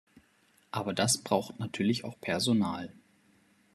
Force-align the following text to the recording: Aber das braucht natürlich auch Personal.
Aber 0.71 0.93
das 0.93 1.19
braucht 1.19 1.59
natürlich 1.59 2.05
auch 2.05 2.19
Personal. 2.21 2.91